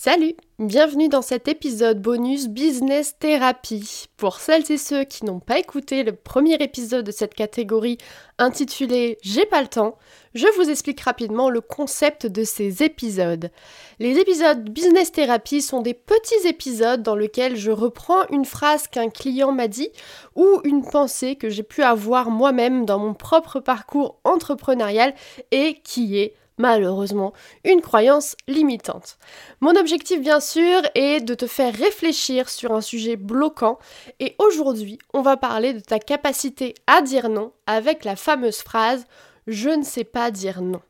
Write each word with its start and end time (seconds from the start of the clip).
Salut, 0.00 0.36
bienvenue 0.60 1.08
dans 1.08 1.22
cet 1.22 1.48
épisode 1.48 2.00
bonus 2.00 2.46
Business 2.46 3.16
Therapy. 3.18 4.06
Pour 4.16 4.38
celles 4.38 4.70
et 4.70 4.78
ceux 4.78 5.02
qui 5.02 5.24
n'ont 5.24 5.40
pas 5.40 5.58
écouté 5.58 6.04
le 6.04 6.12
premier 6.12 6.54
épisode 6.54 7.04
de 7.04 7.10
cette 7.10 7.34
catégorie 7.34 7.98
intitulé 8.38 9.18
J'ai 9.22 9.44
pas 9.44 9.60
le 9.60 9.66
temps, 9.66 9.98
je 10.34 10.46
vous 10.56 10.70
explique 10.70 11.00
rapidement 11.00 11.50
le 11.50 11.60
concept 11.60 12.26
de 12.26 12.44
ces 12.44 12.84
épisodes. 12.84 13.50
Les 13.98 14.20
épisodes 14.20 14.70
Business 14.70 15.10
Therapy 15.10 15.62
sont 15.62 15.82
des 15.82 15.94
petits 15.94 16.46
épisodes 16.46 17.02
dans 17.02 17.16
lesquels 17.16 17.56
je 17.56 17.72
reprends 17.72 18.24
une 18.28 18.44
phrase 18.44 18.86
qu'un 18.86 19.10
client 19.10 19.50
m'a 19.50 19.66
dit 19.66 19.90
ou 20.36 20.60
une 20.62 20.88
pensée 20.88 21.34
que 21.34 21.48
j'ai 21.48 21.64
pu 21.64 21.82
avoir 21.82 22.30
moi-même 22.30 22.86
dans 22.86 23.00
mon 23.00 23.14
propre 23.14 23.58
parcours 23.58 24.20
entrepreneurial 24.22 25.12
et 25.50 25.80
qui 25.82 26.18
est 26.18 26.34
malheureusement 26.58 27.32
une 27.64 27.80
croyance 27.80 28.36
limitante. 28.46 29.18
Mon 29.60 29.76
objectif 29.76 30.20
bien 30.20 30.40
sûr 30.40 30.82
est 30.94 31.20
de 31.20 31.34
te 31.34 31.46
faire 31.46 31.74
réfléchir 31.74 32.48
sur 32.48 32.72
un 32.72 32.80
sujet 32.80 33.16
bloquant 33.16 33.78
et 34.20 34.34
aujourd'hui 34.38 34.98
on 35.14 35.22
va 35.22 35.36
parler 35.36 35.72
de 35.72 35.80
ta 35.80 35.98
capacité 35.98 36.74
à 36.86 37.02
dire 37.02 37.28
non 37.28 37.52
avec 37.66 38.04
la 38.04 38.16
fameuse 38.16 38.58
phrase 38.58 39.06
je 39.46 39.70
ne 39.70 39.82
sais 39.82 40.04
pas 40.04 40.30
dire 40.30 40.60
non. 40.60 40.82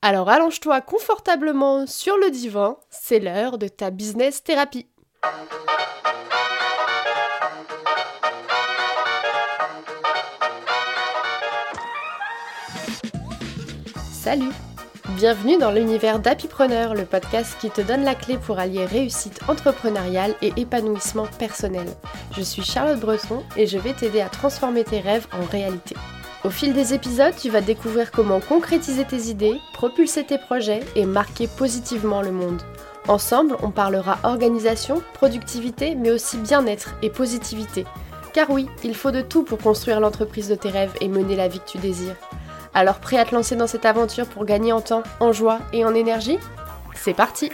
Alors 0.00 0.30
allonge-toi 0.30 0.80
confortablement 0.80 1.86
sur 1.86 2.16
le 2.16 2.30
divan, 2.30 2.78
c'est 2.88 3.18
l'heure 3.18 3.58
de 3.58 3.68
ta 3.68 3.90
business 3.90 4.42
thérapie. 4.42 4.86
Salut 14.12 14.52
Bienvenue 15.16 15.56
dans 15.56 15.70
l'univers 15.70 16.18
d'Happypreneur, 16.18 16.94
le 16.94 17.06
podcast 17.06 17.56
qui 17.58 17.70
te 17.70 17.80
donne 17.80 18.04
la 18.04 18.14
clé 18.14 18.36
pour 18.36 18.58
allier 18.58 18.84
réussite 18.84 19.40
entrepreneuriale 19.48 20.34
et 20.42 20.52
épanouissement 20.58 21.26
personnel. 21.38 21.86
Je 22.36 22.42
suis 22.42 22.62
Charlotte 22.62 23.00
Breton 23.00 23.42
et 23.56 23.66
je 23.66 23.78
vais 23.78 23.94
t'aider 23.94 24.20
à 24.20 24.28
transformer 24.28 24.84
tes 24.84 25.00
rêves 25.00 25.26
en 25.32 25.46
réalité. 25.50 25.96
Au 26.44 26.50
fil 26.50 26.74
des 26.74 26.92
épisodes, 26.92 27.34
tu 27.34 27.48
vas 27.48 27.62
découvrir 27.62 28.10
comment 28.10 28.40
concrétiser 28.40 29.06
tes 29.06 29.30
idées, 29.30 29.56
propulser 29.72 30.24
tes 30.24 30.36
projets 30.36 30.80
et 30.94 31.06
marquer 31.06 31.48
positivement 31.48 32.20
le 32.20 32.30
monde. 32.30 32.60
Ensemble, 33.08 33.56
on 33.62 33.70
parlera 33.70 34.18
organisation, 34.24 35.02
productivité, 35.14 35.94
mais 35.94 36.10
aussi 36.10 36.36
bien-être 36.36 36.96
et 37.00 37.08
positivité. 37.08 37.86
Car 38.34 38.50
oui, 38.50 38.68
il 38.84 38.94
faut 38.94 39.10
de 39.10 39.22
tout 39.22 39.42
pour 39.42 39.56
construire 39.56 40.00
l'entreprise 40.00 40.50
de 40.50 40.54
tes 40.54 40.68
rêves 40.68 40.92
et 41.00 41.08
mener 41.08 41.34
la 41.34 41.48
vie 41.48 41.60
que 41.60 41.70
tu 41.70 41.78
désires. 41.78 42.14
Alors 42.78 43.00
prêt 43.00 43.18
à 43.18 43.24
te 43.24 43.34
lancer 43.34 43.56
dans 43.56 43.66
cette 43.66 43.84
aventure 43.86 44.28
pour 44.28 44.44
gagner 44.44 44.72
en 44.72 44.80
temps, 44.80 45.02
en 45.18 45.32
joie 45.32 45.58
et 45.72 45.84
en 45.84 45.96
énergie? 45.96 46.38
C'est 46.94 47.12
parti 47.12 47.50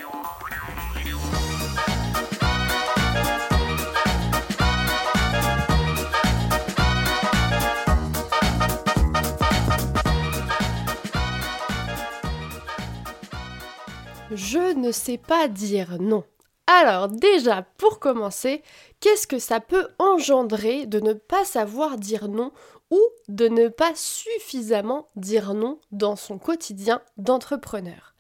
Je 14.31 14.79
ne 14.79 14.93
sais 14.93 15.17
pas 15.17 15.49
dire 15.49 15.97
non. 16.01 16.25
Alors 16.67 17.09
déjà, 17.09 17.63
pour 17.77 18.01
commencer, 18.01 18.63
qu'est-ce 19.01 19.27
que 19.27 19.39
ça 19.39 19.61
peut 19.61 19.89
engendrer 19.99 20.87
de 20.87 20.99
ne 21.01 21.13
pas 21.13 21.45
savoir 21.45 21.99
dire 21.99 22.29
non 22.29 22.53
ou 22.91 23.01
de 23.29 23.49
ne 23.49 23.69
pas 23.69 23.93
suffisamment 23.95 25.07
dire 25.17 25.53
non 25.53 25.79
dans 25.93 26.17
son 26.17 26.39
quotidien 26.39 27.03
d'entrepreneur? 27.19 28.15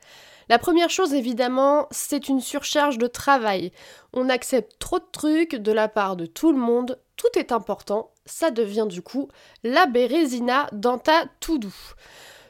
La 0.50 0.58
première 0.58 0.90
chose, 0.90 1.14
évidemment, 1.14 1.86
c'est 1.90 2.28
une 2.28 2.40
surcharge 2.40 2.98
de 2.98 3.06
travail. 3.06 3.72
On 4.12 4.28
accepte 4.28 4.78
trop 4.78 4.98
de 4.98 5.06
trucs 5.10 5.54
de 5.54 5.72
la 5.72 5.88
part 5.88 6.16
de 6.16 6.26
tout 6.26 6.52
le 6.52 6.58
monde, 6.58 6.98
tout 7.16 7.38
est 7.38 7.50
important, 7.50 8.12
ça 8.26 8.50
devient 8.50 8.86
du 8.88 9.00
coup 9.00 9.28
la 9.62 9.86
bérésina 9.86 10.68
dans 10.72 10.98
ta 10.98 11.24
tout. 11.40 11.60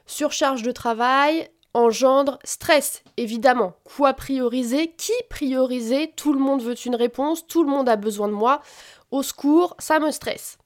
Surcharge 0.07 0.63
de 0.63 0.73
travail 0.73 1.49
engendre 1.75 2.39
stress, 2.45 3.03
évidemment. 3.17 3.75
Quoi 3.85 4.15
prioriser? 4.15 4.93
Qui 4.97 5.13
prioriser? 5.29 6.13
Tout 6.17 6.33
le 6.33 6.39
monde 6.39 6.63
veut 6.63 6.75
une 6.87 6.97
réponse, 6.97 7.47
tout 7.47 7.65
le 7.65 7.71
monde 7.71 7.89
a 7.89 7.97
besoin 7.97 8.29
de 8.29 8.33
moi. 8.33 8.63
Au 9.11 9.23
secours, 9.23 9.77
ça 9.79 9.99
me 9.99 10.11
stresse. 10.11 10.59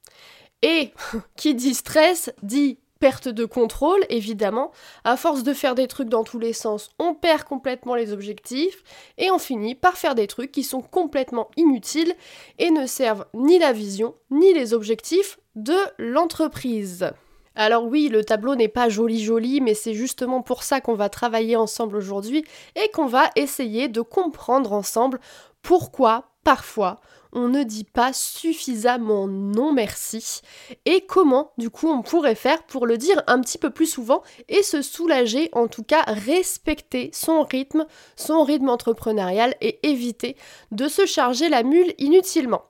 Et 0.63 0.93
qui 1.37 1.55
dit 1.55 1.75
stress 1.75 2.31
dit 2.43 2.79
perte 2.99 3.29
de 3.29 3.45
contrôle, 3.45 4.05
évidemment. 4.09 4.73
À 5.05 5.17
force 5.17 5.43
de 5.43 5.55
faire 5.55 5.75
des 5.75 5.87
trucs 5.87 6.09
dans 6.09 6.25
tous 6.25 6.39
les 6.39 6.53
sens, 6.53 6.91
on 6.99 7.15
perd 7.15 7.45
complètement 7.45 7.95
les 7.95 8.13
objectifs 8.13 8.83
et 9.19 9.31
on 9.31 9.39
finit 9.39 9.75
par 9.75 9.97
faire 9.97 10.15
des 10.15 10.27
trucs 10.27 10.53
qui 10.53 10.65
sont 10.65 10.83
complètement 10.83 11.49
inutiles 11.57 12.15
et 12.59 12.71
ne 12.71 12.87
servent 12.87 13.27
ni 13.35 13.59
la 13.59 13.73
vision 13.73 14.15
ni 14.31 14.53
les 14.53 14.75
objectifs 14.75 15.39
de 15.55 15.77
l'entreprise. 15.99 17.13
Alors 17.61 17.87
oui, 17.87 18.09
le 18.09 18.23
tableau 18.23 18.55
n'est 18.55 18.69
pas 18.69 18.89
joli 18.89 19.21
joli, 19.21 19.61
mais 19.61 19.75
c'est 19.75 19.93
justement 19.93 20.43
pour 20.43 20.63
ça 20.63 20.81
qu'on 20.81 20.95
va 20.95 21.09
travailler 21.09 21.57
ensemble 21.57 21.97
aujourd'hui 21.97 22.45
et 22.77 22.89
qu'on 22.93 23.07
va 23.07 23.33
essayer 23.35 23.89
de 23.89 24.01
comprendre 24.01 24.73
ensemble 24.73 25.19
pourquoi 25.61 26.31
parfois 26.45 27.01
on 27.33 27.49
ne 27.49 27.65
dit 27.65 27.83
pas 27.83 28.13
suffisamment 28.13 29.27
non 29.27 29.73
merci 29.73 30.41
et 30.85 31.01
comment 31.03 31.53
du 31.59 31.69
coup 31.69 31.89
on 31.89 32.03
pourrait 32.03 32.37
faire 32.37 32.63
pour 32.63 32.87
le 32.87 32.97
dire 32.97 33.23
un 33.27 33.41
petit 33.41 33.59
peu 33.59 33.71
plus 33.71 33.87
souvent 33.87 34.23
et 34.49 34.63
se 34.63 34.81
soulager, 34.81 35.49
en 35.51 35.67
tout 35.67 35.83
cas 35.83 36.03
respecter 36.07 37.11
son 37.13 37.43
rythme, 37.43 37.87
son 38.15 38.45
rythme 38.45 38.69
entrepreneurial 38.69 39.57
et 39.61 39.81
éviter 39.83 40.37
de 40.71 40.87
se 40.87 41.07
charger 41.07 41.49
la 41.49 41.65
mule 41.65 41.93
inutilement. 41.99 42.67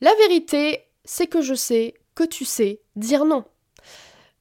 La 0.00 0.12
vérité, 0.16 0.80
c'est 1.04 1.28
que 1.28 1.40
je 1.40 1.54
sais 1.54 1.94
que 2.16 2.24
tu 2.24 2.44
sais 2.44 2.80
dire 2.96 3.24
non. 3.24 3.44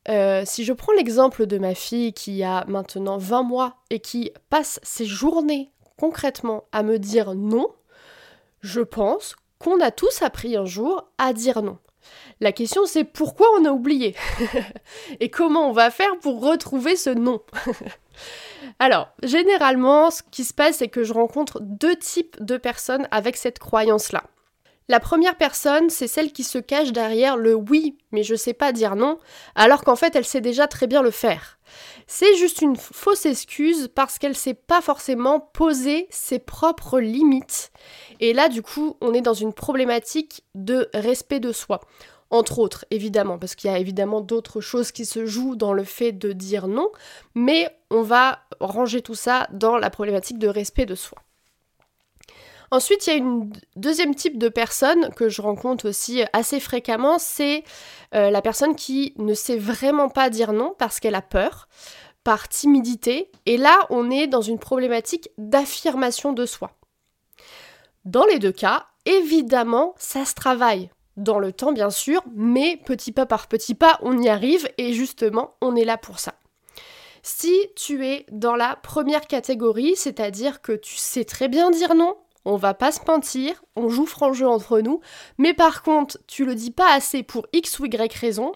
Euh, 0.09 0.44
si 0.45 0.63
je 0.63 0.73
prends 0.73 0.94
l'exemple 0.94 1.45
de 1.45 1.57
ma 1.57 1.75
fille 1.75 2.13
qui 2.13 2.44
a 2.44 2.66
maintenant 2.67 3.17
20 3.17 3.44
mois 3.44 3.75
et 3.89 4.00
qui 4.00 4.31
passe 4.50 4.79
ses 4.81 5.06
journées 5.06 5.72
concrètement 5.97 6.63
à 6.72 6.81
me 6.81 6.97
dire 6.97 7.35
non, 7.35 7.67
je 8.62 8.81
pense 8.81 9.35
qu'on 9.59 9.79
a 9.79 9.91
tous 9.91 10.23
appris 10.23 10.57
un 10.57 10.66
jour 10.66 11.07
à 11.19 11.34
dire 11.34 11.62
non. 11.62 11.78
La 12.39 12.51
question 12.51 12.88
c'est 12.88 13.03
pourquoi 13.03 13.47
on 13.59 13.66
a 13.66 13.72
oublié 13.72 14.16
et 15.19 15.29
comment 15.29 15.69
on 15.69 15.72
va 15.72 15.91
faire 15.91 16.18
pour 16.19 16.41
retrouver 16.41 16.95
ce 16.95 17.12
non? 17.12 17.41
Alors, 18.79 19.09
généralement, 19.22 20.09
ce 20.09 20.23
qui 20.31 20.44
se 20.44 20.53
passe, 20.53 20.78
c'est 20.78 20.88
que 20.88 21.03
je 21.03 21.13
rencontre 21.13 21.59
deux 21.62 21.95
types 21.95 22.44
de 22.44 22.57
personnes 22.57 23.07
avec 23.12 23.38
cette 23.38 23.59
croyance-là. 23.59 24.23
La 24.90 25.00
première 25.00 25.38
personne, 25.38 25.90
c'est 25.90 26.08
celle 26.08 26.31
qui 26.34 26.44
se 26.44 26.58
cache 26.58 26.92
derrière 26.92 27.38
le 27.38 27.53
oui, 27.53 27.97
mais 28.12 28.24
je 28.24 28.36
sais 28.36 28.53
pas 28.53 28.72
dire 28.72 28.96
non, 28.96 29.19
alors 29.56 29.84
qu'en 29.84 29.96
fait 29.96 30.16
elle 30.16 30.25
sait 30.25 30.42
déjà 30.42 30.68
très 30.68 30.88
bien 30.88 31.02
le 31.02 31.12
faire. 31.12 31.59
C'est 32.08 32.36
juste 32.36 32.62
une 32.62 32.75
fausse 32.75 33.25
excuse 33.25 33.90
parce 33.94 34.18
qu'elle 34.18 34.36
sait 34.36 34.53
pas 34.53 34.81
forcément 34.81 35.40
poser 35.40 36.08
ses 36.09 36.40
propres 36.40 37.00
limites. 37.00 37.72
Et 38.19 38.34
là, 38.34 38.50
du 38.50 38.62
coup, 38.62 38.97
on 39.00 39.14
est 39.14 39.22
dans 39.22 39.34
une 39.34 39.53
problématique 39.53 40.44
de 40.53 40.90
respect 40.94 41.40
de 41.40 41.53
soi. 41.53 41.80
Entre 42.30 42.59
autres, 42.59 42.86
évidemment, 42.92 43.38
parce 43.38 43.56
qu'il 43.56 43.69
y 43.69 43.74
a 43.74 43.78
évidemment 43.78 44.22
d'autres 44.22 44.62
choses 44.62 44.92
qui 44.92 45.06
se 45.06 45.25
jouent 45.25 45.56
dans 45.56 45.74
le 45.74 45.84
fait 45.84 46.13
de 46.13 46.31
dire 46.31 46.68
non, 46.68 46.90
mais 47.36 47.69
on 47.90 48.02
va 48.02 48.40
ranger 48.59 49.02
tout 49.02 49.16
ça 49.16 49.48
dans 49.52 49.78
la 49.78 49.90
problématique 49.90 50.40
de 50.40 50.48
respect 50.48 50.86
de 50.86 50.96
soi. 50.96 51.18
Ensuite, 52.73 53.05
il 53.05 53.09
y 53.09 53.13
a 53.13 53.17
une 53.17 53.51
deuxième 53.75 54.15
type 54.15 54.37
de 54.37 54.47
personne 54.47 55.13
que 55.13 55.27
je 55.27 55.41
rencontre 55.41 55.89
aussi 55.89 56.23
assez 56.31 56.61
fréquemment, 56.61 57.19
c'est 57.19 57.65
euh, 58.15 58.29
la 58.29 58.41
personne 58.41 58.77
qui 58.77 59.13
ne 59.17 59.33
sait 59.33 59.57
vraiment 59.57 60.07
pas 60.07 60.29
dire 60.29 60.53
non 60.53 60.73
parce 60.77 61.01
qu'elle 61.01 61.15
a 61.15 61.21
peur, 61.21 61.67
par 62.23 62.47
timidité, 62.47 63.29
et 63.45 63.57
là 63.57 63.77
on 63.89 64.09
est 64.09 64.27
dans 64.27 64.41
une 64.41 64.59
problématique 64.59 65.29
d'affirmation 65.37 66.31
de 66.31 66.45
soi. 66.45 66.71
Dans 68.06 68.25
les 68.25 68.39
deux 68.39 68.53
cas, 68.53 68.85
évidemment, 69.06 69.94
ça 69.97 70.24
se 70.24 70.33
travaille 70.33 70.89
dans 71.17 71.39
le 71.39 71.51
temps 71.51 71.74
bien 71.74 71.89
sûr, 71.89 72.24
mais 72.33 72.79
petit 72.85 73.12
pas 73.12 73.25
par 73.25 73.47
petit 73.47 73.75
pas, 73.75 74.00
on 74.01 74.17
y 74.17 74.29
arrive 74.29 74.69
et 74.77 74.94
justement, 74.94 75.56
on 75.59 75.75
est 75.75 75.83
là 75.83 75.97
pour 75.97 76.19
ça. 76.19 76.35
Si 77.21 77.53
tu 77.75 78.07
es 78.07 78.25
dans 78.31 78.56
la 78.56 78.77
première 78.77 79.27
catégorie, 79.27 79.95
c'est-à-dire 79.97 80.62
que 80.62 80.71
tu 80.71 80.95
sais 80.95 81.25
très 81.25 81.50
bien 81.50 81.69
dire 81.69 81.94
non, 81.95 82.15
on 82.45 82.55
va 82.55 82.73
pas 82.73 82.91
se 82.91 82.99
mentir, 83.07 83.63
on 83.75 83.89
joue 83.89 84.05
franc 84.05 84.33
jeu 84.33 84.47
entre 84.47 84.79
nous, 84.79 85.01
mais 85.38 85.53
par 85.53 85.83
contre, 85.83 86.17
tu 86.27 86.45
le 86.45 86.55
dis 86.55 86.71
pas 86.71 86.93
assez 86.93 87.23
pour 87.23 87.47
X 87.53 87.79
ou 87.79 87.85
Y 87.85 88.13
raison, 88.13 88.53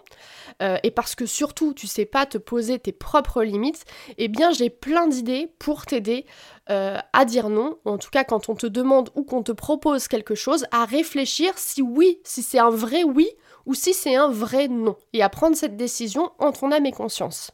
euh, 0.62 0.78
et 0.82 0.90
parce 0.90 1.14
que 1.14 1.26
surtout 1.26 1.74
tu 1.74 1.86
sais 1.86 2.06
pas 2.06 2.26
te 2.26 2.38
poser 2.38 2.78
tes 2.78 2.92
propres 2.92 3.42
limites, 3.42 3.84
eh 4.18 4.28
bien 4.28 4.50
j'ai 4.50 4.70
plein 4.70 5.06
d'idées 5.06 5.52
pour 5.58 5.86
t'aider 5.86 6.26
euh, 6.70 6.98
à 7.12 7.24
dire 7.24 7.48
non, 7.48 7.78
en 7.84 7.98
tout 7.98 8.10
cas 8.10 8.24
quand 8.24 8.48
on 8.48 8.54
te 8.54 8.66
demande 8.66 9.10
ou 9.14 9.22
qu'on 9.22 9.42
te 9.42 9.52
propose 9.52 10.08
quelque 10.08 10.34
chose, 10.34 10.66
à 10.72 10.84
réfléchir 10.84 11.52
si 11.56 11.82
oui, 11.82 12.20
si 12.24 12.42
c'est 12.42 12.58
un 12.58 12.70
vrai 12.70 13.04
oui 13.04 13.28
ou 13.66 13.74
si 13.74 13.94
c'est 13.94 14.16
un 14.16 14.28
vrai 14.28 14.68
non, 14.68 14.96
et 15.12 15.22
à 15.22 15.28
prendre 15.28 15.56
cette 15.56 15.76
décision 15.76 16.30
en 16.38 16.52
ton 16.52 16.72
âme 16.72 16.86
et 16.86 16.92
conscience. 16.92 17.52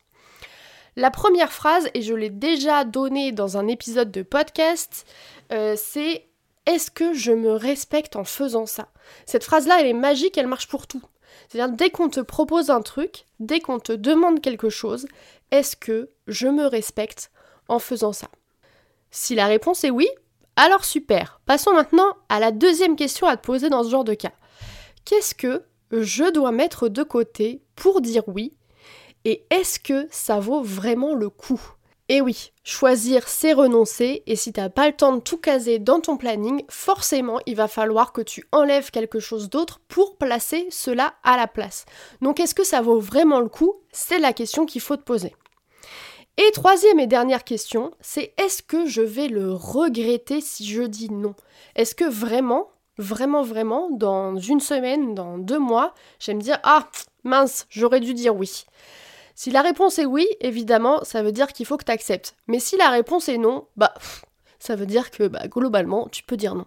La 0.97 1.11
première 1.11 1.53
phrase, 1.53 1.89
et 1.95 2.03
je 2.03 2.15
l'ai 2.15 2.29
déjà 2.29 2.85
donnée 2.85 3.33
dans 3.33 3.57
un 3.57 3.67
épisode 3.67 4.11
de 4.11 4.23
podcast, 4.23 5.07
euh, 5.51 5.75
c'est 5.77 6.29
est-ce 6.67 6.91
que 6.91 7.15
je 7.15 7.33
me 7.33 7.53
respecte 7.53 8.15
en 8.15 8.25
faisant 8.25 8.67
ça? 8.67 8.89
Cette 9.25 9.45
phrase-là, 9.45 9.81
elle 9.81 9.87
est 9.87 9.95
magique, 9.95 10.37
elle 10.37 10.47
marche 10.47 10.69
pour 10.69 10.87
tout. 10.87 11.03
C'est-à-dire, 11.49 11.75
dès 11.75 11.89
qu'on 11.89 12.11
te 12.11 12.21
propose 12.21 12.69
un 12.69 12.83
truc, 12.83 13.25
dès 13.41 13.61
qu'on 13.61 13.79
te 13.79 13.93
demande 13.93 14.43
quelque 14.43 14.69
chose, 14.69 15.07
est-ce 15.51 15.77
que 15.77 16.11
je 16.27 16.47
me 16.47 16.67
respecte 16.67 17.31
en 17.69 17.79
faisant 17.79 18.13
ça? 18.13 18.29
Si 19.11 19.35
la 19.35 19.47
réponse 19.47 19.85
est 19.85 19.91
oui, 19.91 20.09
alors 20.57 20.85
super. 20.85 21.41
Passons 21.47 21.73
maintenant 21.73 22.17
à 22.29 22.39
la 22.39 22.53
deuxième 22.53 22.97
question 22.97 23.27
à 23.27 23.39
te 23.39 23.47
poser 23.47 23.71
dans 23.71 23.83
ce 23.83 23.91
genre 23.91 24.05
de 24.05 24.15
cas. 24.15 24.33
Qu'est-ce 25.07 25.35
que 25.35 25.65
je 25.91 26.31
dois 26.31 26.53
mettre 26.53 26.89
de 26.89 27.03
côté 27.03 27.63
pour 27.77 28.03
dire 28.03 28.25
oui 28.27 28.53
Et 29.25 29.45
est-ce 29.51 29.79
que 29.79 30.09
ça 30.11 30.41
vaut 30.41 30.63
vraiment 30.63 31.15
le 31.15 31.29
coup? 31.29 31.61
Et 32.09 32.21
oui, 32.21 32.53
choisir 32.65 33.29
c'est 33.29 33.53
renoncer 33.53 34.23
et 34.27 34.37
si 34.37 34.53
t'as 34.53 34.69
pas 34.69 34.89
le 34.89 34.97
temps 34.97 35.17
de 35.17 35.21
tout 35.21 35.39
caser 35.39 35.79
dans 35.79 36.01
ton 36.01 36.17
planning, 36.17 36.65
forcément 36.69 37.39
il 37.47 37.55
va 37.55 37.69
falloir 37.69 38.13
que 38.13 38.21
tu 38.21 38.45
enlèves 38.53 38.91
quelque 38.91 39.21
chose 39.21 39.49
d'autre 39.49 39.81
pour 39.89 40.17
placer 40.17 40.67
cela 40.71 41.15
à 41.23 41.37
la 41.37 41.47
place. 41.47 41.87
Donc 42.21 42.41
est-ce 42.41 42.55
que 42.55 42.65
ça 42.65 42.83
vaut 42.83 42.99
vraiment 42.99 43.41
le 43.41 43.49
coup? 43.49 43.77
C'est 43.93 44.19
la 44.19 44.33
question 44.33 44.67
qu'il 44.67 44.81
faut 44.81 44.97
te 44.97 45.03
poser. 45.03 45.35
Et 46.39 46.51
troisième 46.53 46.99
et 46.99 47.07
dernière 47.07 47.45
question, 47.45 47.93
c'est 48.01 48.35
est-ce 48.37 48.63
que 48.63 48.87
je 48.87 49.03
vais 49.03 49.29
le 49.29 49.53
regretter 49.53 50.41
si 50.41 50.67
je 50.67 50.83
dis 50.83 51.11
non? 51.11 51.35
Est-ce 51.77 51.95
que 51.95 52.05
vraiment, 52.05 52.69
vraiment, 52.99 53.43
vraiment, 53.43 53.91
dans 53.91 54.37
une 54.37 54.61
semaine, 54.61 55.15
dans 55.15 55.39
deux 55.39 55.59
mois, 55.59 55.95
je 56.19 56.31
vais 56.31 56.37
me 56.37 56.43
dire 56.43 56.59
ah 56.65 56.89
mince, 57.23 57.67
j'aurais 57.71 58.01
dû 58.01 58.13
dire 58.13 58.35
oui 58.35 58.65
si 59.43 59.51
la 59.51 59.63
réponse 59.63 59.99
est 59.99 60.07
oui, 60.07 60.29
évidemment, 60.41 61.03
ça 61.03 61.21
veut 61.25 61.33
dire 61.33 61.49
qu'il 61.49 61.67
faut 61.67 61.77
que 61.77 61.85
tu 61.85 61.91
acceptes. 61.91 62.37
Mais 62.47 62.61
si 62.61 62.77
la 62.77 62.91
réponse 62.91 63.29
est 63.29 63.39
non, 63.39 63.67
bah 63.77 63.93
ça 64.61 64.77
veut 64.77 64.87
dire 64.87 65.11
que 65.11 65.27
bah, 65.27 65.49
globalement, 65.49 66.07
tu 66.13 66.23
peux 66.23 66.37
dire 66.37 66.55
non. 66.55 66.67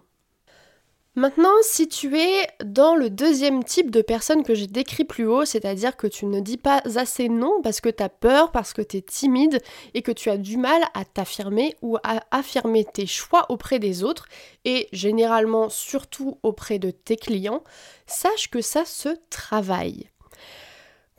Maintenant, 1.14 1.54
si 1.62 1.88
tu 1.88 2.18
es 2.18 2.46
dans 2.62 2.94
le 2.94 3.08
deuxième 3.08 3.64
type 3.64 3.90
de 3.90 4.02
personne 4.02 4.42
que 4.42 4.54
j'ai 4.54 4.66
décrit 4.66 5.04
plus 5.04 5.26
haut, 5.26 5.46
c'est-à-dire 5.46 5.96
que 5.96 6.06
tu 6.06 6.26
ne 6.26 6.38
dis 6.38 6.58
pas 6.58 6.82
assez 6.96 7.30
non 7.30 7.62
parce 7.62 7.80
que 7.80 7.88
tu 7.88 8.02
as 8.02 8.10
peur, 8.10 8.52
parce 8.52 8.74
que 8.74 8.82
tu 8.82 8.98
es 8.98 9.00
timide 9.00 9.62
et 9.94 10.02
que 10.02 10.12
tu 10.12 10.28
as 10.28 10.36
du 10.36 10.58
mal 10.58 10.82
à 10.92 11.06
t'affirmer 11.06 11.76
ou 11.80 11.96
à 12.04 12.20
affirmer 12.30 12.84
tes 12.84 13.06
choix 13.06 13.46
auprès 13.48 13.78
des 13.78 14.04
autres 14.04 14.26
et 14.66 14.86
généralement 14.92 15.70
surtout 15.70 16.36
auprès 16.42 16.78
de 16.78 16.90
tes 16.90 17.16
clients, 17.16 17.64
sache 18.06 18.50
que 18.50 18.60
ça 18.60 18.84
se 18.84 19.16
travaille. 19.30 20.10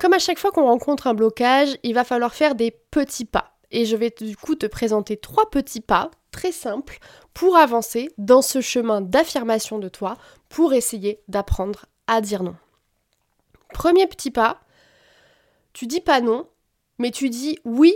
Comme 0.07 0.13
à 0.13 0.19
chaque 0.19 0.39
fois 0.39 0.54
qu'on 0.54 0.63
rencontre 0.63 1.07
un 1.07 1.13
blocage, 1.13 1.77
il 1.83 1.94
va 1.94 2.06
falloir 2.06 2.33
faire 2.33 2.56
des 2.56 2.71
petits 2.71 3.25
pas. 3.25 3.57
Et 3.71 3.83
je 3.83 3.98
vais 3.98 4.09
du 4.09 4.38
coup 4.38 4.56
te 4.56 4.65
présenter 4.65 5.18
trois 5.18 5.50
petits 5.50 5.81
pas 5.81 6.12
très 6.31 6.54
simples 6.54 7.00
pour 7.33 7.57
avancer 7.57 8.09
dans 8.18 8.42
ce 8.42 8.62
chemin 8.62 9.01
d'affirmation 9.01 9.80
de 9.80 9.89
toi, 9.89 10.15
pour 10.48 10.71
essayer 10.71 11.19
d'apprendre 11.27 11.88
à 12.07 12.21
dire 12.21 12.42
non. 12.42 12.56
Premier 13.74 14.07
petit 14.07 14.31
pas, 14.31 14.62
tu 15.74 15.88
dis 15.88 16.00
pas 16.00 16.21
non, 16.21 16.48
mais 17.00 17.12
tu 17.12 17.30
dis 17.30 17.59
oui, 17.65 17.94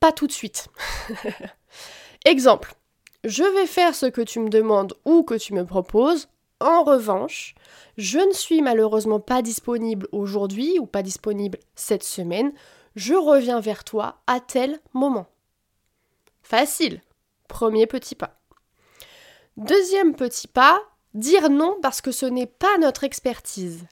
pas 0.00 0.12
tout 0.12 0.26
de 0.26 0.32
suite. 0.32 0.68
Exemple, 2.26 2.74
je 3.24 3.44
vais 3.44 3.66
faire 3.66 3.94
ce 3.94 4.04
que 4.04 4.20
tu 4.20 4.40
me 4.40 4.50
demandes 4.50 4.92
ou 5.06 5.22
que 5.22 5.36
tu 5.36 5.54
me 5.54 5.64
proposes. 5.64 6.28
En 6.60 6.84
revanche, 6.84 7.54
je 7.96 8.18
ne 8.18 8.32
suis 8.32 8.62
malheureusement 8.62 9.20
pas 9.20 9.42
disponible 9.42 10.06
aujourd'hui 10.12 10.78
ou 10.78 10.86
pas 10.86 11.02
disponible 11.02 11.58
cette 11.74 12.04
semaine, 12.04 12.52
je 12.96 13.14
reviens 13.14 13.60
vers 13.60 13.84
toi 13.84 14.22
à 14.26 14.40
tel 14.40 14.80
moment. 14.92 15.26
Facile. 16.42 17.00
Premier 17.48 17.86
petit 17.86 18.14
pas. 18.14 18.40
Deuxième 19.56 20.14
petit 20.14 20.48
pas, 20.48 20.80
dire 21.14 21.50
non 21.50 21.76
parce 21.82 22.00
que 22.00 22.12
ce 22.12 22.26
n'est 22.26 22.46
pas 22.46 22.78
notre 22.78 23.04
expertise. 23.04 23.86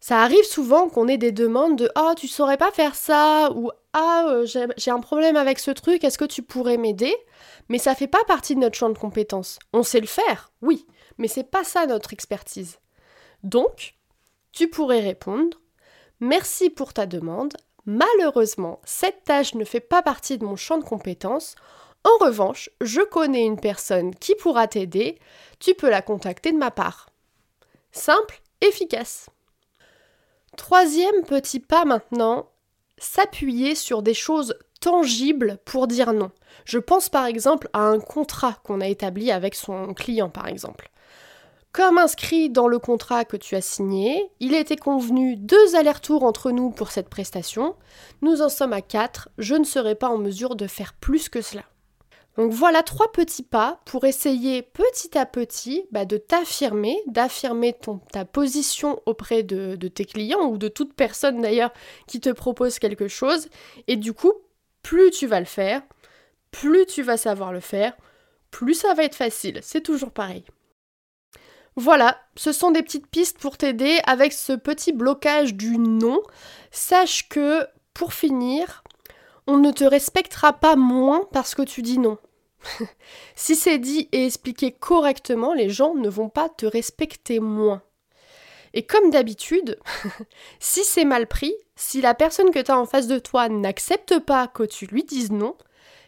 Ça 0.00 0.22
arrive 0.22 0.44
souvent 0.44 0.88
qu'on 0.88 1.08
ait 1.08 1.18
des 1.18 1.30
demandes 1.30 1.76
de 1.76 1.90
Ah, 1.94 2.14
tu 2.16 2.26
saurais 2.26 2.56
pas 2.56 2.70
faire 2.70 2.94
ça 2.94 3.50
ou 3.54 3.70
Ah, 3.92 4.24
euh, 4.28 4.46
j'ai 4.46 4.90
un 4.90 5.00
problème 5.00 5.36
avec 5.36 5.58
ce 5.58 5.70
truc, 5.70 6.04
est-ce 6.04 6.18
que 6.18 6.24
tu 6.24 6.42
pourrais 6.42 6.78
m'aider? 6.78 7.14
Mais 7.70 7.78
ça 7.78 7.94
fait 7.94 8.08
pas 8.08 8.24
partie 8.26 8.56
de 8.56 8.60
notre 8.60 8.76
champ 8.76 8.90
de 8.90 8.98
compétences. 8.98 9.58
On 9.72 9.82
sait 9.82 10.00
le 10.00 10.06
faire, 10.06 10.52
oui, 10.60 10.86
mais 11.16 11.28
c'est 11.28 11.44
pas 11.44 11.64
ça 11.64 11.86
notre 11.86 12.12
expertise. 12.12 12.80
Donc, 13.44 13.94
tu 14.52 14.68
pourrais 14.68 15.00
répondre 15.00 15.58
Merci 16.18 16.68
pour 16.68 16.92
ta 16.92 17.06
demande. 17.06 17.56
Malheureusement, 17.86 18.80
cette 18.84 19.24
tâche 19.24 19.54
ne 19.54 19.64
fait 19.64 19.80
pas 19.80 20.02
partie 20.02 20.36
de 20.36 20.44
mon 20.44 20.56
champ 20.56 20.76
de 20.76 20.84
compétences. 20.84 21.54
En 22.04 22.24
revanche, 22.24 22.70
je 22.80 23.00
connais 23.00 23.46
une 23.46 23.60
personne 23.60 24.14
qui 24.16 24.34
pourra 24.34 24.66
t'aider. 24.68 25.18
Tu 25.60 25.74
peux 25.74 25.88
la 25.88 26.02
contacter 26.02 26.52
de 26.52 26.58
ma 26.58 26.70
part. 26.70 27.08
Simple, 27.92 28.42
efficace. 28.60 29.30
Troisième 30.56 31.22
petit 31.24 31.60
pas 31.60 31.84
maintenant, 31.84 32.50
s'appuyer 32.98 33.74
sur 33.74 34.02
des 34.02 34.14
choses 34.14 34.54
tangibles 34.80 35.58
pour 35.64 35.86
dire 35.86 36.12
non. 36.12 36.30
Je 36.64 36.78
pense 36.78 37.08
par 37.08 37.26
exemple 37.26 37.68
à 37.72 37.80
un 37.80 38.00
contrat 38.00 38.56
qu'on 38.64 38.80
a 38.80 38.88
établi 38.88 39.30
avec 39.30 39.54
son 39.54 39.94
client 39.94 40.30
par 40.30 40.48
exemple. 40.48 40.90
Comme 41.72 41.98
inscrit 41.98 42.50
dans 42.50 42.66
le 42.66 42.80
contrat 42.80 43.24
que 43.24 43.36
tu 43.36 43.54
as 43.54 43.60
signé, 43.60 44.32
il 44.40 44.54
était 44.54 44.76
convenu 44.76 45.36
deux 45.36 45.76
allers-retours 45.76 46.24
entre 46.24 46.50
nous 46.50 46.70
pour 46.70 46.90
cette 46.90 47.08
prestation. 47.08 47.76
Nous 48.22 48.42
en 48.42 48.48
sommes 48.48 48.72
à 48.72 48.80
quatre, 48.80 49.28
je 49.38 49.54
ne 49.54 49.62
serai 49.62 49.94
pas 49.94 50.08
en 50.08 50.18
mesure 50.18 50.56
de 50.56 50.66
faire 50.66 50.94
plus 50.94 51.28
que 51.28 51.40
cela. 51.40 51.62
Donc 52.36 52.52
voilà 52.52 52.82
trois 52.82 53.12
petits 53.12 53.44
pas 53.44 53.80
pour 53.84 54.04
essayer 54.04 54.62
petit 54.62 55.16
à 55.16 55.26
petit 55.26 55.84
bah, 55.92 56.04
de 56.04 56.16
t'affirmer, 56.16 56.96
d'affirmer 57.06 57.76
ta 58.12 58.24
position 58.24 59.00
auprès 59.06 59.42
de, 59.42 59.76
de 59.76 59.88
tes 59.88 60.04
clients 60.04 60.46
ou 60.46 60.58
de 60.58 60.68
toute 60.68 60.94
personne 60.94 61.40
d'ailleurs 61.40 61.72
qui 62.08 62.18
te 62.18 62.30
propose 62.30 62.80
quelque 62.80 63.08
chose. 63.08 63.48
Et 63.86 63.96
du 63.96 64.12
coup, 64.12 64.32
plus 64.82 65.10
tu 65.10 65.26
vas 65.26 65.40
le 65.40 65.46
faire, 65.46 65.82
plus 66.50 66.86
tu 66.86 67.02
vas 67.02 67.16
savoir 67.16 67.52
le 67.52 67.60
faire, 67.60 67.96
plus 68.50 68.74
ça 68.74 68.94
va 68.94 69.04
être 69.04 69.14
facile. 69.14 69.60
C'est 69.62 69.82
toujours 69.82 70.10
pareil. 70.10 70.44
Voilà, 71.76 72.20
ce 72.36 72.52
sont 72.52 72.72
des 72.72 72.82
petites 72.82 73.06
pistes 73.06 73.38
pour 73.38 73.56
t'aider 73.56 74.00
avec 74.04 74.32
ce 74.32 74.52
petit 74.52 74.92
blocage 74.92 75.54
du 75.54 75.78
non. 75.78 76.20
Sache 76.70 77.28
que, 77.28 77.66
pour 77.94 78.12
finir, 78.12 78.82
on 79.46 79.56
ne 79.56 79.70
te 79.70 79.84
respectera 79.84 80.52
pas 80.52 80.76
moins 80.76 81.26
parce 81.32 81.54
que 81.54 81.62
tu 81.62 81.82
dis 81.82 81.98
non. 81.98 82.18
si 83.34 83.56
c'est 83.56 83.78
dit 83.78 84.08
et 84.12 84.26
expliqué 84.26 84.72
correctement, 84.72 85.54
les 85.54 85.70
gens 85.70 85.94
ne 85.94 86.08
vont 86.08 86.28
pas 86.28 86.48
te 86.48 86.66
respecter 86.66 87.40
moins. 87.40 87.82
Et 88.74 88.84
comme 88.84 89.10
d'habitude, 89.10 89.78
si 90.60 90.84
c'est 90.84 91.04
mal 91.04 91.26
pris, 91.26 91.54
si 91.76 92.00
la 92.00 92.14
personne 92.14 92.50
que 92.50 92.58
tu 92.60 92.70
as 92.70 92.78
en 92.78 92.86
face 92.86 93.06
de 93.06 93.18
toi 93.18 93.48
n'accepte 93.48 94.18
pas 94.18 94.46
que 94.46 94.62
tu 94.62 94.86
lui 94.86 95.04
dises 95.04 95.32
non, 95.32 95.56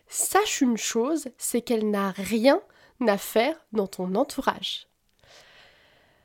sache 0.09 0.61
une 0.61 0.77
chose, 0.77 1.29
c'est 1.39 1.63
qu'elle 1.63 1.91
n'a 1.91 2.11
rien 2.11 2.61
à 3.07 3.19
faire 3.19 3.57
dans 3.73 3.87
ton 3.87 4.15
entourage. 4.15 4.87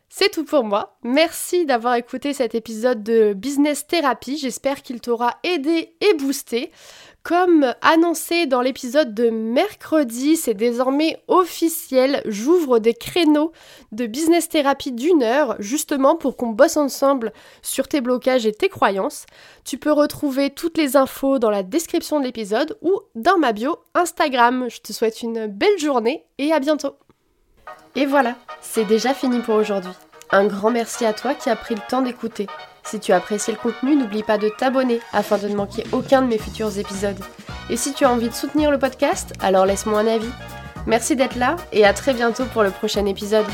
C'est 0.10 0.32
tout 0.32 0.46
pour 0.46 0.64
moi. 0.64 0.98
Merci 1.04 1.66
d'avoir 1.66 1.96
écouté 1.96 2.34
cet 2.34 2.56
épisode 2.56 3.04
de 3.04 3.34
Business 3.34 3.88
Therapy. 3.88 4.38
J'espère 4.38 4.82
qu'il 4.82 5.02
t'aura 5.02 5.38
aidé 5.44 5.96
et 6.02 6.14
boosté. 6.14 6.72
Comme 7.28 7.74
annoncé 7.82 8.46
dans 8.46 8.62
l'épisode 8.62 9.14
de 9.14 9.30
mercredi, 9.30 10.38
c'est 10.38 10.54
désormais 10.54 11.22
officiel. 11.28 12.22
J'ouvre 12.26 12.80
des 12.80 12.94
créneaux 12.94 13.52
de 13.92 14.06
business 14.06 14.48
thérapie 14.48 14.94
d'une 14.94 15.24
heure, 15.24 15.58
justement 15.60 16.16
pour 16.16 16.38
qu'on 16.38 16.52
bosse 16.52 16.78
ensemble 16.78 17.34
sur 17.62 17.90
tes 17.90 18.00
blocages 18.00 18.46
et 18.46 18.54
tes 18.54 18.70
croyances. 18.70 19.26
Tu 19.66 19.78
peux 19.78 19.92
retrouver 19.92 20.52
toutes 20.52 20.78
les 20.78 20.96
infos 20.96 21.38
dans 21.38 21.50
la 21.50 21.64
description 21.64 22.22
de 22.22 22.24
l'épisode 22.24 22.78
ou 22.82 23.02
dans 23.16 23.38
ma 23.38 23.52
bio 23.52 23.76
Instagram. 23.94 24.68
Je 24.70 24.80
te 24.80 24.94
souhaite 24.94 25.22
une 25.22 25.48
belle 25.48 25.80
journée 25.80 26.24
et 26.38 26.54
à 26.54 26.62
bientôt. 26.62 26.96
Et 27.98 28.06
voilà, 28.06 28.38
c'est 28.62 28.86
déjà 28.86 29.14
fini 29.14 29.40
pour 29.40 29.56
aujourd'hui. 29.56 29.92
Un 30.32 30.46
grand 30.46 30.72
merci 30.72 31.04
à 31.04 31.12
toi 31.12 31.34
qui 31.34 31.50
as 31.50 31.58
pris 31.58 31.76
le 31.76 31.82
temps 31.90 32.02
d'écouter. 32.02 32.48
Si 32.88 33.02
tu 33.02 33.12
as 33.12 33.18
apprécié 33.18 33.54
le 33.54 33.60
contenu, 33.60 33.98
n'oublie 33.98 34.24
pas 34.24 34.38
de 34.38 34.48
t'abonner 34.48 35.02
afin 35.12 35.38
de 35.38 35.50
ne 35.50 35.56
manquer 35.56 35.84
aucun 35.92 36.22
de 36.22 36.28
mes 36.28 36.38
futurs 36.38 36.80
épisodes. 36.80 37.20
Et 37.70 37.76
si 37.76 37.94
tu 37.94 38.06
as 38.06 38.12
envie 38.12 38.30
de 38.30 38.34
soutenir 38.34 38.72
le 38.72 38.80
podcast, 38.80 39.34
alors 39.42 39.66
laisse-moi 39.66 40.00
un 40.00 40.08
avis. 40.08 40.32
Merci 40.86 41.18
d'être 41.18 41.36
là 41.36 41.58
et 41.74 41.86
à 41.86 41.94
très 41.94 42.14
bientôt 42.14 42.46
pour 42.46 42.64
le 42.64 42.72
prochain 42.72 43.06
épisode. 43.06 43.46